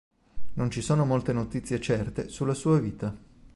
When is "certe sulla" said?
1.79-2.55